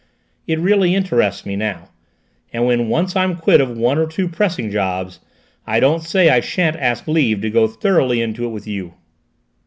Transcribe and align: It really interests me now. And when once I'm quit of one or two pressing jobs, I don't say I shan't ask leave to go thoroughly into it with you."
It 0.47 0.57
really 0.57 0.95
interests 0.95 1.45
me 1.45 1.55
now. 1.55 1.89
And 2.51 2.65
when 2.65 2.87
once 2.87 3.15
I'm 3.15 3.35
quit 3.35 3.61
of 3.61 3.77
one 3.77 3.99
or 3.99 4.07
two 4.07 4.27
pressing 4.27 4.71
jobs, 4.71 5.19
I 5.67 5.79
don't 5.79 6.01
say 6.01 6.27
I 6.31 6.39
shan't 6.39 6.75
ask 6.75 7.07
leave 7.07 7.39
to 7.41 7.51
go 7.51 7.67
thoroughly 7.67 8.19
into 8.19 8.43
it 8.45 8.49
with 8.49 8.65
you." 8.65 8.95